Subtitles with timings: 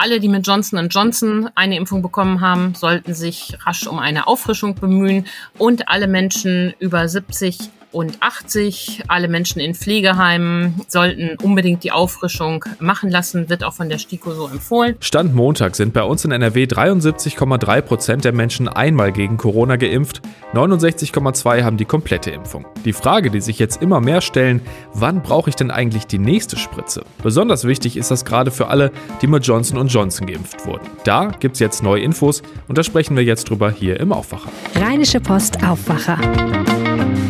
[0.00, 4.76] Alle, die mit Johnson Johnson eine Impfung bekommen haben, sollten sich rasch um eine Auffrischung
[4.76, 5.26] bemühen.
[5.58, 9.04] Und alle Menschen über 70 und 80.
[9.08, 14.32] Alle Menschen in Pflegeheimen sollten unbedingt die Auffrischung machen lassen, wird auch von der STIKO
[14.32, 14.96] so empfohlen.
[15.00, 20.22] Stand Montag sind bei uns in NRW 73,3 Prozent der Menschen einmal gegen Corona geimpft,
[20.54, 22.64] 69,2 haben die komplette Impfung.
[22.84, 24.62] Die Frage, die sich jetzt immer mehr stellen,
[24.94, 27.04] wann brauche ich denn eigentlich die nächste Spritze?
[27.22, 30.86] Besonders wichtig ist das gerade für alle, die mit Johnson Johnson geimpft wurden.
[31.04, 34.50] Da gibt es jetzt neue Infos und da sprechen wir jetzt drüber hier im Aufwacher.
[34.74, 36.18] Rheinische Post Aufwacher.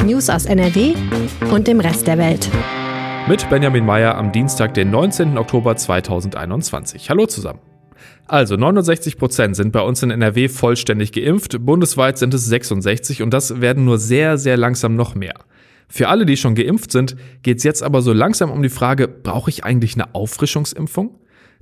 [0.04, 0.94] News aus NRW
[1.52, 2.48] und dem Rest der Welt.
[3.28, 5.38] Mit Benjamin Meyer am Dienstag, den 19.
[5.38, 7.10] Oktober 2021.
[7.10, 7.60] Hallo zusammen.
[8.26, 13.30] Also 69 Prozent sind bei uns in NRW vollständig geimpft, bundesweit sind es 66 und
[13.30, 15.34] das werden nur sehr, sehr langsam noch mehr.
[15.88, 19.08] Für alle, die schon geimpft sind, geht es jetzt aber so langsam um die Frage,
[19.08, 21.18] brauche ich eigentlich eine Auffrischungsimpfung?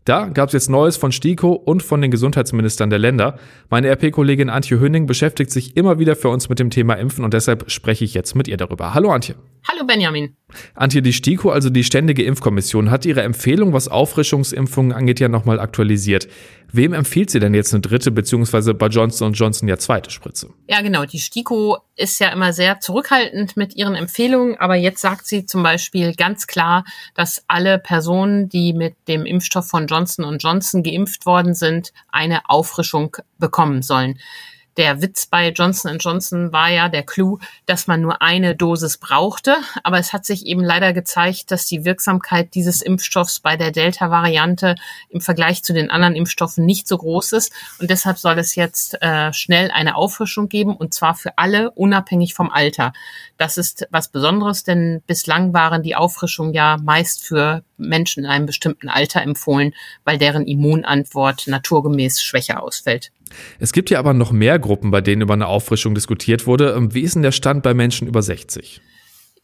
[0.07, 3.41] Da gab es jetzt Neues von STIKO und von den Gesundheitsministern der Länder.
[3.71, 7.35] Meine RP-Kollegin Antje Hünning beschäftigt sich immer wieder für uns mit dem Thema Impfen und
[7.35, 8.95] deshalb spreche ich jetzt mit ihr darüber.
[8.95, 9.35] Hallo Antje.
[9.69, 10.37] Hallo Benjamin.
[10.75, 15.59] Antje, die STIKO, also die Ständige Impfkommission, hat ihre Empfehlung, was Auffrischungsimpfungen angeht, ja nochmal
[15.59, 16.29] aktualisiert.
[16.73, 20.51] Wem empfiehlt sie denn jetzt eine dritte beziehungsweise bei Johnson Johnson ja zweite Spritze?
[20.69, 21.05] Ja, genau.
[21.05, 25.65] Die STIKO ist ja immer sehr zurückhaltend mit ihren Empfehlungen, aber jetzt sagt sie zum
[25.65, 31.55] Beispiel ganz klar, dass alle Personen, die mit dem Impfstoff von Johnson Johnson geimpft worden
[31.55, 34.19] sind, eine Auffrischung bekommen sollen
[34.77, 39.57] der Witz bei Johnson Johnson war ja der Clou, dass man nur eine Dosis brauchte.
[39.83, 44.75] Aber es hat sich eben leider gezeigt, dass die Wirksamkeit dieses Impfstoffs bei der Delta-Variante
[45.09, 47.53] im Vergleich zu den anderen Impfstoffen nicht so groß ist.
[47.81, 52.35] Und deshalb soll es jetzt äh, schnell eine Auffrischung geben und zwar für alle, unabhängig
[52.35, 52.93] vom Alter.
[53.39, 58.47] Das ist was Besonderes, denn bislang waren die Auffrischungen ja meist für Menschen in einem
[58.47, 63.13] bestimmten Alter empfohlen, weil deren Immunantwort naturgemäß schwächer ausfällt.
[63.59, 66.75] Es gibt ja aber noch mehr Gruppen, bei denen über eine Auffrischung diskutiert wurde.
[66.77, 68.81] Ähm, wie ist denn der Stand bei Menschen über 60?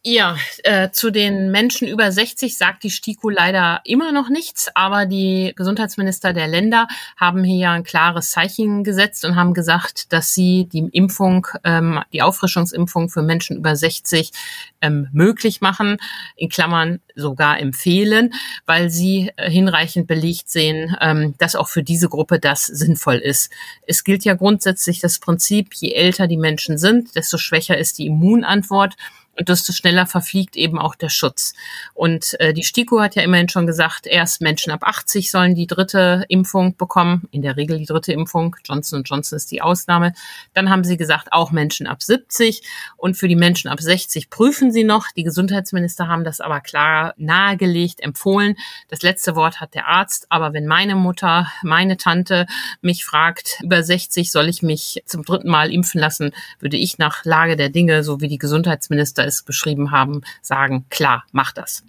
[0.05, 5.07] Ja, äh, zu den Menschen über 60 sagt die STIKO leider immer noch nichts, aber
[5.07, 10.69] die Gesundheitsminister der Länder haben hier ein klares Zeichen gesetzt und haben gesagt, dass sie
[10.73, 14.33] die Impfung, ähm, die Auffrischungsimpfung für Menschen über 60
[14.81, 15.99] ähm, möglich machen,
[16.35, 18.35] in Klammern sogar empfehlen,
[18.67, 23.53] weil sie äh, hinreichend belegt sehen, ähm, dass auch für diese Gruppe das sinnvoll ist.
[23.87, 28.07] Es gilt ja grundsätzlich das Prinzip, je älter die Menschen sind, desto schwächer ist die
[28.07, 28.97] Immunantwort
[29.39, 31.55] und desto schneller verfliegt eben auch der Schutz.
[31.95, 35.67] Und äh, die STIKO hat ja immerhin schon gesagt, erst Menschen ab 80 sollen die
[35.67, 40.13] dritte Impfung bekommen, in der Regel die dritte Impfung, Johnson Johnson ist die Ausnahme.
[40.53, 42.63] Dann haben sie gesagt, auch Menschen ab 70
[42.97, 45.07] und für die Menschen ab 60 prüfen sie noch.
[45.17, 48.57] Die Gesundheitsminister haben das aber klar nahegelegt, empfohlen.
[48.89, 52.47] Das letzte Wort hat der Arzt, aber wenn meine Mutter, meine Tante
[52.83, 57.25] mich fragt, über 60 soll ich mich zum dritten Mal impfen lassen, würde ich nach
[57.25, 61.85] Lage der Dinge, so wie die Gesundheitsminister Minister es beschrieben haben, sagen, klar, mach das.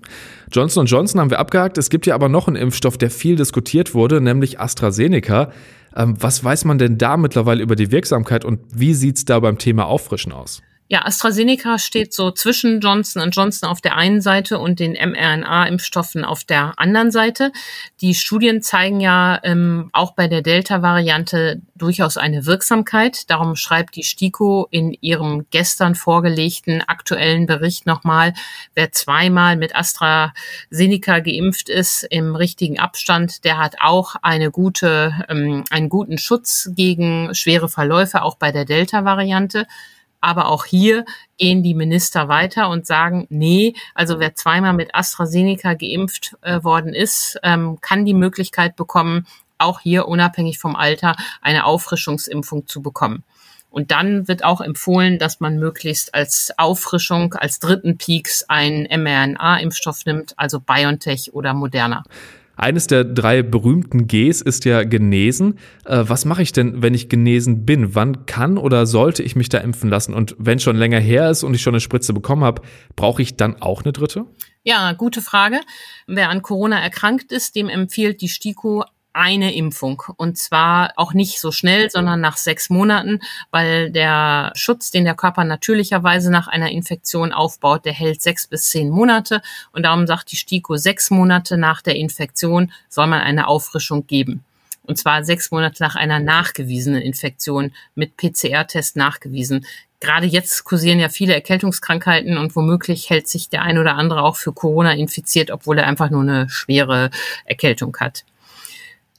[0.52, 1.78] Johnson Johnson haben wir abgehakt.
[1.78, 5.52] Es gibt ja aber noch einen Impfstoff, der viel diskutiert wurde, nämlich AstraZeneca.
[5.96, 9.40] Ähm, was weiß man denn da mittlerweile über die Wirksamkeit und wie sieht es da
[9.40, 10.62] beim Thema Auffrischen aus?
[10.94, 16.44] Ja, AstraZeneca steht so zwischen Johnson Johnson auf der einen Seite und den mRNA-Impfstoffen auf
[16.44, 17.52] der anderen Seite.
[18.00, 23.28] Die Studien zeigen ja ähm, auch bei der Delta-Variante durchaus eine Wirksamkeit.
[23.32, 28.36] Darum schreibt die STIKO in ihrem gestern vorgelegten aktuellen Bericht nochmal,
[28.76, 35.64] wer zweimal mit AstraZeneca geimpft ist im richtigen Abstand, der hat auch eine gute, ähm,
[35.72, 39.66] einen guten Schutz gegen schwere Verläufe, auch bei der Delta-Variante.
[40.24, 41.04] Aber auch hier
[41.38, 46.94] gehen die Minister weiter und sagen, nee, also wer zweimal mit AstraZeneca geimpft äh, worden
[46.94, 49.28] ist, ähm, kann die Möglichkeit bekommen,
[49.58, 53.26] auch hier unabhängig vom Alter eine Auffrischungsimpfung zu bekommen.
[53.70, 60.06] Und dann wird auch empfohlen, dass man möglichst als Auffrischung, als dritten Peaks einen mRNA-Impfstoff
[60.06, 62.06] nimmt, also BioNTech oder Moderna.
[62.56, 65.58] Eines der drei berühmten Gs ist ja genesen.
[65.86, 67.96] Äh, was mache ich denn, wenn ich genesen bin?
[67.96, 70.14] Wann kann oder sollte ich mich da impfen lassen?
[70.14, 72.62] Und wenn schon länger her ist und ich schon eine Spritze bekommen habe,
[72.96, 74.26] brauche ich dann auch eine dritte?
[74.64, 75.60] Ja, gute Frage.
[76.08, 80.04] Wer an Corona erkrankt ist, dem empfiehlt die STIKO eine Impfung.
[80.18, 83.20] Und zwar auch nicht so schnell, sondern nach sechs Monaten,
[83.52, 88.70] weil der Schutz, den der Körper natürlicherweise nach einer Infektion aufbaut, der hält sechs bis
[88.70, 89.42] zehn Monate.
[89.72, 94.44] Und darum sagt die STIKO, sechs Monate nach der Infektion soll man eine Auffrischung geben.
[94.86, 99.66] Und zwar sechs Monate nach einer nachgewiesenen Infektion mit PCR-Test nachgewiesen.
[100.02, 104.36] Gerade jetzt kursieren ja viele Erkältungskrankheiten und womöglich hält sich der ein oder andere auch
[104.36, 107.10] für Corona infiziert, obwohl er einfach nur eine schwere
[107.46, 108.26] Erkältung hat.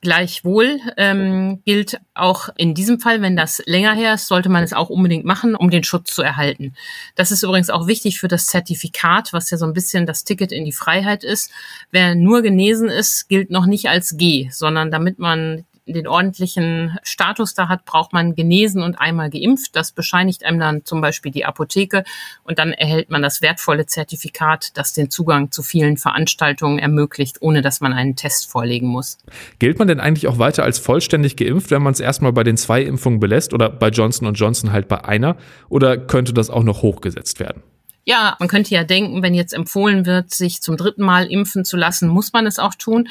[0.04, 4.74] Gleichwohl ähm, gilt auch in diesem Fall, wenn das länger her ist, sollte man es
[4.74, 6.74] auch unbedingt machen, um den Schutz zu erhalten.
[7.14, 10.52] Das ist übrigens auch wichtig für das Zertifikat, was ja so ein bisschen das Ticket
[10.52, 11.50] in die Freiheit ist.
[11.90, 17.54] Wer nur genesen ist, gilt noch nicht als G, sondern damit man den ordentlichen Status
[17.54, 19.76] da hat, braucht man genesen und einmal geimpft.
[19.76, 22.04] Das bescheinigt einem dann zum Beispiel die Apotheke
[22.42, 27.60] und dann erhält man das wertvolle Zertifikat, das den Zugang zu vielen Veranstaltungen ermöglicht, ohne
[27.60, 29.18] dass man einen Test vorlegen muss.
[29.58, 32.56] Gilt man denn eigentlich auch weiter als vollständig geimpft, wenn man es erstmal bei den
[32.56, 35.36] zwei Impfungen belässt oder bei Johnson Johnson halt bei einer?
[35.68, 37.62] Oder könnte das auch noch hochgesetzt werden?
[38.06, 41.78] Ja, man könnte ja denken, wenn jetzt empfohlen wird, sich zum dritten Mal impfen zu
[41.78, 43.08] lassen, muss man es auch tun.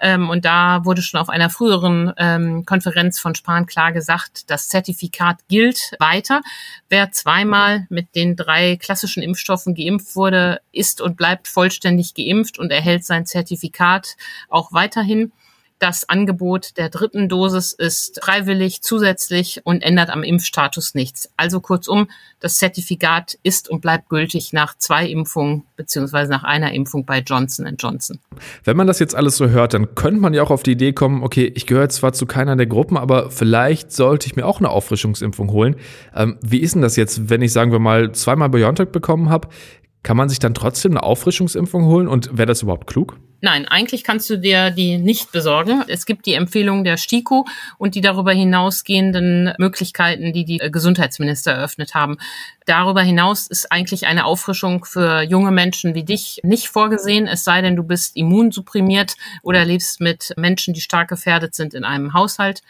[0.00, 4.68] Ähm, und da wurde schon auf einer früheren ähm, Konferenz von Spahn klar gesagt, das
[4.68, 6.40] Zertifikat gilt weiter.
[6.88, 12.72] Wer zweimal mit den drei klassischen Impfstoffen geimpft wurde, ist und bleibt vollständig geimpft und
[12.72, 14.16] erhält sein Zertifikat
[14.48, 15.30] auch weiterhin.
[15.82, 21.28] Das Angebot der dritten Dosis ist freiwillig zusätzlich und ändert am Impfstatus nichts.
[21.36, 22.06] Also kurzum,
[22.38, 27.66] das Zertifikat ist und bleibt gültig nach zwei Impfungen beziehungsweise nach einer Impfung bei Johnson
[27.76, 28.20] Johnson.
[28.62, 30.92] Wenn man das jetzt alles so hört, dann könnte man ja auch auf die Idee
[30.92, 34.60] kommen, okay, ich gehöre zwar zu keiner der Gruppen, aber vielleicht sollte ich mir auch
[34.60, 35.74] eine Auffrischungsimpfung holen.
[36.14, 39.48] Ähm, wie ist denn das jetzt, wenn ich, sagen wir mal, zweimal BioNTech bekommen habe?
[40.04, 43.18] Kann man sich dann trotzdem eine Auffrischungsimpfung holen und wäre das überhaupt klug?
[43.44, 45.82] Nein, eigentlich kannst du dir die nicht besorgen.
[45.88, 47.44] Es gibt die Empfehlung der STIKO
[47.76, 52.18] und die darüber hinausgehenden Möglichkeiten, die die Gesundheitsminister eröffnet haben.
[52.66, 57.60] Darüber hinaus ist eigentlich eine Auffrischung für junge Menschen wie dich nicht vorgesehen, es sei
[57.62, 62.62] denn, du bist immunsupprimiert oder lebst mit Menschen, die stark gefährdet sind in einem Haushalt.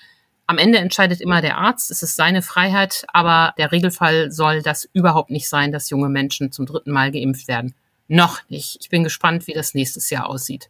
[0.46, 4.88] Am Ende entscheidet immer der Arzt, es ist seine Freiheit, aber der Regelfall soll das
[4.94, 7.74] überhaupt nicht sein, dass junge Menschen zum dritten Mal geimpft werden.
[8.12, 8.76] Noch nicht.
[8.82, 10.68] Ich bin gespannt, wie das nächstes Jahr aussieht.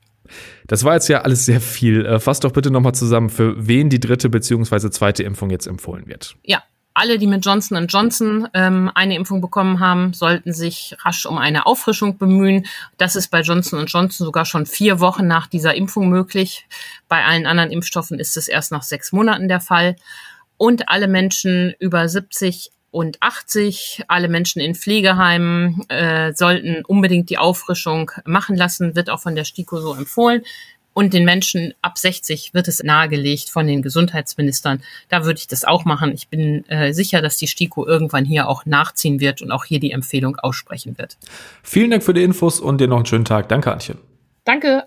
[0.69, 2.06] Das war jetzt ja alles sehr viel.
[2.06, 4.91] Äh, fass doch bitte nochmal zusammen, für wen die dritte bzw.
[4.91, 6.37] zweite Impfung jetzt empfohlen wird.
[6.44, 6.62] Ja,
[6.94, 11.67] alle, die mit Johnson Johnson ähm, eine Impfung bekommen haben, sollten sich rasch um eine
[11.67, 12.65] Auffrischung bemühen.
[12.97, 16.69] Das ist bei Johnson Johnson sogar schon vier Wochen nach dieser Impfung möglich.
[17.09, 19.97] Bei allen anderen Impfstoffen ist es erst nach sechs Monaten der Fall.
[20.59, 24.05] Und alle Menschen über 70 und 80.
[24.06, 29.44] Alle Menschen in Pflegeheimen äh, sollten unbedingt die Auffrischung machen lassen, wird auch von der
[29.44, 30.43] STIKO so empfohlen.
[30.94, 34.83] Und den Menschen ab 60 wird es nahegelegt von den Gesundheitsministern.
[35.09, 36.12] Da würde ich das auch machen.
[36.12, 39.81] Ich bin äh, sicher, dass die STIKO irgendwann hier auch nachziehen wird und auch hier
[39.81, 41.17] die Empfehlung aussprechen wird.
[41.62, 43.49] Vielen Dank für die Infos und dir noch einen schönen Tag.
[43.49, 43.97] Danke, Antje.
[44.44, 44.85] Danke.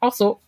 [0.00, 0.40] Auch so.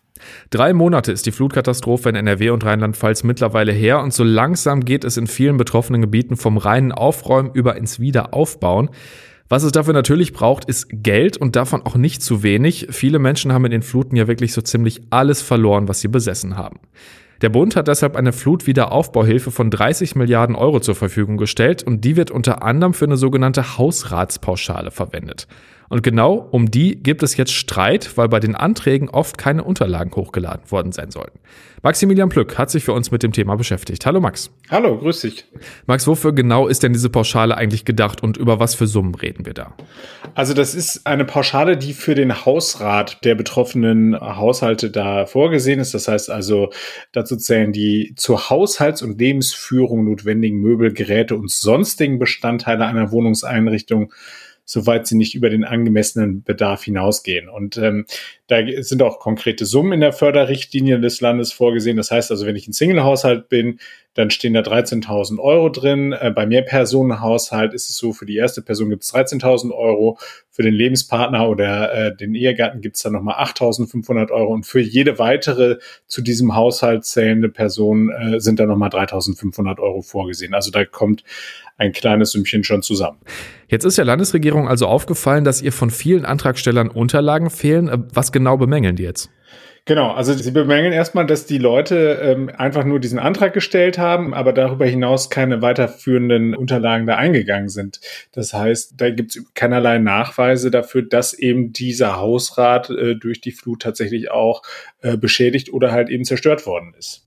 [0.51, 5.05] Drei Monate ist die Flutkatastrophe in NRW und Rheinland-Pfalz mittlerweile her und so langsam geht
[5.05, 8.91] es in vielen betroffenen Gebieten vom reinen Aufräumen über ins Wiederaufbauen.
[9.49, 12.87] Was es dafür natürlich braucht, ist Geld und davon auch nicht zu wenig.
[12.91, 16.57] Viele Menschen haben in den Fluten ja wirklich so ziemlich alles verloren, was sie besessen
[16.57, 16.79] haben.
[17.43, 22.17] Der Bund hat deshalb eine Flutwiederaufbauhilfe von 30 Milliarden Euro zur Verfügung gestellt und die
[22.17, 25.47] wird unter anderem für eine sogenannte Hausratspauschale verwendet.
[25.89, 30.13] Und genau um die gibt es jetzt Streit, weil bei den Anträgen oft keine Unterlagen
[30.15, 31.39] hochgeladen worden sein sollten.
[31.83, 34.07] Maximilian Plück hat sich für uns mit dem Thema beschäftigt.
[34.07, 34.51] Hallo Max.
[34.71, 35.45] Hallo, grüß dich.
[35.87, 39.45] Max, wofür genau ist denn diese Pauschale eigentlich gedacht und über was für Summen reden
[39.45, 39.75] wir da?
[40.35, 45.93] Also das ist eine Pauschale, die für den Hausrat der betroffenen Haushalte da vorgesehen ist.
[45.93, 46.71] Das heißt also,
[47.13, 54.11] dazu zählen die zur Haushalts- und Lebensführung notwendigen Möbel, Geräte und sonstigen Bestandteile einer Wohnungseinrichtung
[54.65, 57.49] soweit sie nicht über den angemessenen Bedarf hinausgehen.
[57.49, 58.07] Und ähm,
[58.47, 61.97] da sind auch konkrete Summen in der Förderrichtlinie des Landes vorgesehen.
[61.97, 63.79] Das heißt also, wenn ich ein Single-Haushalt bin,
[64.13, 66.13] dann stehen da 13.000 Euro drin.
[66.13, 70.19] Äh, bei Mehrpersonenhaushalt ist es so, für die erste Person gibt es 13.000 Euro,
[70.51, 74.81] für den Lebenspartner oder äh, den Ehegatten gibt es dann nochmal 8.500 Euro und für
[74.81, 80.55] jede weitere zu diesem Haushalt zählende Person äh, sind da nochmal 3.500 Euro vorgesehen.
[80.55, 81.25] Also da kommt
[81.77, 83.19] ein kleines Sümmchen schon zusammen.
[83.67, 87.89] Jetzt ist der Landesregierung also aufgefallen, dass ihr von vielen Antragstellern Unterlagen fehlen.
[87.89, 89.31] Äh, was genau bemängeln die jetzt?
[89.87, 94.33] Genau, also Sie bemängeln erstmal, dass die Leute ähm, einfach nur diesen Antrag gestellt haben,
[94.33, 98.01] aber darüber hinaus keine weiterführenden Unterlagen da eingegangen sind.
[98.33, 103.53] Das heißt, da gibt es keinerlei Nachweise dafür, dass eben dieser Hausrat äh, durch die
[103.53, 104.63] Flut tatsächlich auch
[105.03, 107.27] äh, beschädigt oder halt eben zerstört worden ist.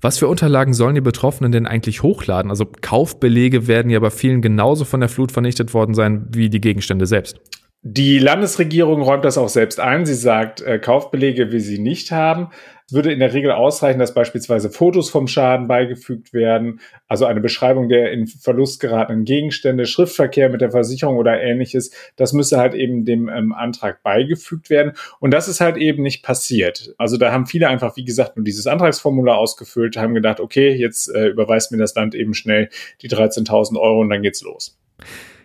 [0.00, 2.50] Was für Unterlagen sollen die Betroffenen denn eigentlich hochladen?
[2.50, 6.62] Also Kaufbelege werden ja bei vielen genauso von der Flut vernichtet worden sein wie die
[6.62, 7.38] Gegenstände selbst.
[7.82, 10.04] Die Landesregierung räumt das auch selbst ein.
[10.04, 12.50] Sie sagt, äh, Kaufbelege will sie nicht haben.
[12.86, 17.40] Es würde in der Regel ausreichen, dass beispielsweise Fotos vom Schaden beigefügt werden, also eine
[17.40, 21.90] Beschreibung der in Verlust geratenen Gegenstände, Schriftverkehr mit der Versicherung oder ähnliches.
[22.16, 24.92] Das müsste halt eben dem ähm, Antrag beigefügt werden.
[25.18, 26.92] Und das ist halt eben nicht passiert.
[26.98, 31.08] Also da haben viele einfach, wie gesagt, nur dieses Antragsformular ausgefüllt, haben gedacht, okay, jetzt
[31.14, 32.68] äh, überweist mir das Land eben schnell
[33.00, 34.78] die 13.000 Euro und dann geht's los.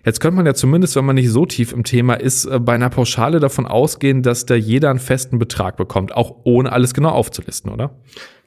[0.06, 2.74] Jetzt könnte man ja zumindest, wenn man nicht so tief im Thema ist, äh, bei
[2.74, 7.10] einer Pauschale davon ausgehen, dass da jeder einen festen Betrag bekommt, auch ohne alles genau
[7.10, 7.96] aufzulisten, oder?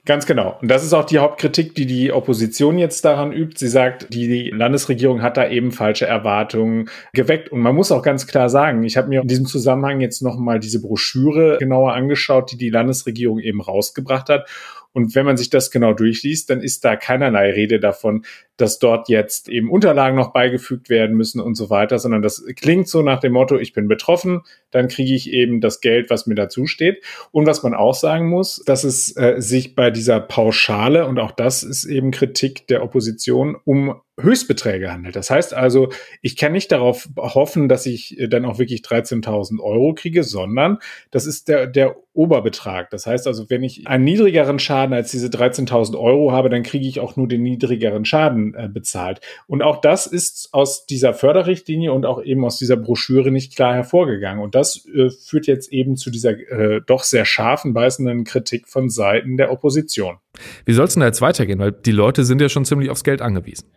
[0.07, 0.57] Ganz genau.
[0.63, 3.59] Und das ist auch die Hauptkritik, die die Opposition jetzt daran übt.
[3.59, 7.51] Sie sagt, die Landesregierung hat da eben falsche Erwartungen geweckt.
[7.51, 10.61] Und man muss auch ganz klar sagen, ich habe mir in diesem Zusammenhang jetzt nochmal
[10.61, 14.49] diese Broschüre genauer angeschaut, die die Landesregierung eben rausgebracht hat.
[14.93, 18.25] Und wenn man sich das genau durchliest, dann ist da keinerlei Rede davon,
[18.61, 22.89] dass dort jetzt eben Unterlagen noch beigefügt werden müssen und so weiter, sondern das klingt
[22.89, 26.35] so nach dem Motto, ich bin betroffen, dann kriege ich eben das Geld, was mir
[26.35, 27.03] dazu steht.
[27.31, 31.33] Und was man auch sagen muss, dass es äh, sich bei dieser Pauschale, und auch
[31.33, 35.17] das ist eben Kritik der Opposition, um Höchstbeträge handelt.
[35.17, 35.91] Das heißt also,
[36.23, 40.79] ich kann nicht darauf hoffen, dass ich dann auch wirklich 13.000 Euro kriege, sondern
[41.11, 42.91] das ist der, der Oberbetrag.
[42.91, 46.87] Das heißt also, wenn ich einen niedrigeren Schaden als diese 13.000 Euro habe, dann kriege
[46.87, 49.21] ich auch nur den niedrigeren Schaden äh, bezahlt.
[49.47, 53.75] Und auch das ist aus dieser Förderrichtlinie und auch eben aus dieser Broschüre nicht klar
[53.75, 54.43] hervorgegangen.
[54.43, 58.89] Und das äh, führt jetzt eben zu dieser äh, doch sehr scharfen, beißenden Kritik von
[58.89, 60.17] Seiten der Opposition.
[60.65, 61.59] Wie soll es denn da jetzt weitergehen?
[61.59, 63.69] Weil die Leute sind ja schon ziemlich aufs Geld angewiesen.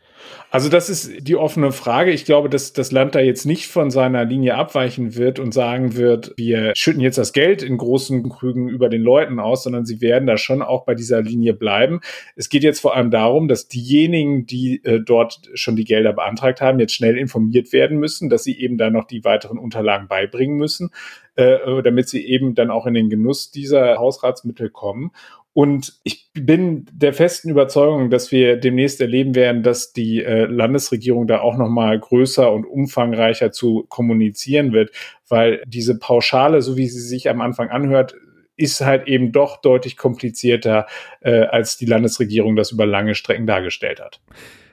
[0.49, 2.11] Also das ist die offene Frage.
[2.11, 5.95] Ich glaube, dass das Land da jetzt nicht von seiner Linie abweichen wird und sagen
[5.95, 10.01] wird, wir schütten jetzt das Geld in großen Krügen über den Leuten aus, sondern sie
[10.01, 12.01] werden da schon auch bei dieser Linie bleiben.
[12.35, 16.59] Es geht jetzt vor allem darum, dass diejenigen, die äh, dort schon die Gelder beantragt
[16.59, 20.57] haben, jetzt schnell informiert werden müssen, dass sie eben da noch die weiteren Unterlagen beibringen
[20.57, 20.91] müssen,
[21.35, 25.11] äh, damit sie eben dann auch in den Genuss dieser Hausratsmittel kommen.
[25.53, 31.27] Und ich bin der festen Überzeugung, dass wir demnächst erleben werden, dass die äh, Landesregierung
[31.27, 34.91] da auch noch mal größer und umfangreicher zu kommunizieren wird,
[35.27, 38.15] weil diese Pauschale, so wie sie sich am Anfang anhört,
[38.55, 40.87] ist halt eben doch deutlich komplizierter,
[41.19, 44.21] äh, als die Landesregierung das über lange Strecken dargestellt hat.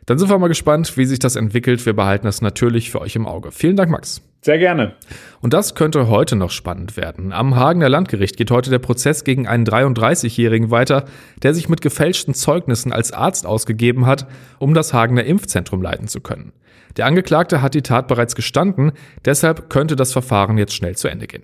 [0.08, 1.84] Dann sind wir mal gespannt, wie sich das entwickelt.
[1.84, 3.52] Wir behalten das natürlich für euch im Auge.
[3.52, 4.22] Vielen Dank, Max.
[4.40, 4.94] Sehr gerne.
[5.42, 7.30] Und das könnte heute noch spannend werden.
[7.30, 11.04] Am Hagener Landgericht geht heute der Prozess gegen einen 33-Jährigen weiter,
[11.42, 14.26] der sich mit gefälschten Zeugnissen als Arzt ausgegeben hat,
[14.58, 16.54] um das Hagener Impfzentrum leiten zu können.
[16.96, 18.92] Der Angeklagte hat die Tat bereits gestanden,
[19.26, 21.42] deshalb könnte das Verfahren jetzt schnell zu Ende gehen.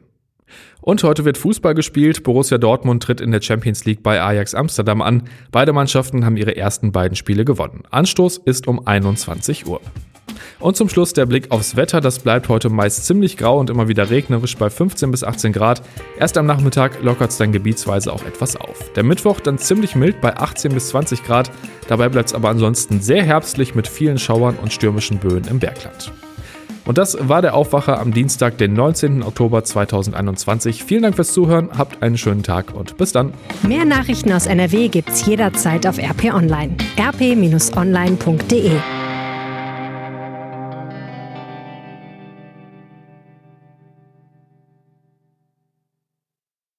[0.80, 2.22] Und heute wird Fußball gespielt.
[2.22, 5.24] Borussia Dortmund tritt in der Champions League bei Ajax Amsterdam an.
[5.50, 7.84] Beide Mannschaften haben ihre ersten beiden Spiele gewonnen.
[7.90, 9.80] Anstoß ist um 21 Uhr.
[10.60, 12.00] Und zum Schluss der Blick aufs Wetter.
[12.00, 15.82] Das bleibt heute meist ziemlich grau und immer wieder regnerisch bei 15 bis 18 Grad.
[16.18, 18.92] Erst am Nachmittag lockert es dann gebietsweise auch etwas auf.
[18.92, 21.50] Der Mittwoch dann ziemlich mild bei 18 bis 20 Grad.
[21.88, 26.12] Dabei bleibt es aber ansonsten sehr herbstlich mit vielen Schauern und stürmischen Böen im Bergland.
[26.84, 29.22] Und das war der Aufwacher am Dienstag, den 19.
[29.22, 30.84] Oktober 2021.
[30.84, 33.32] Vielen Dank fürs Zuhören, habt einen schönen Tag und bis dann.
[33.62, 36.76] Mehr Nachrichten aus NRW gibt's jederzeit auf RP Online.
[36.98, 38.72] rp-online.de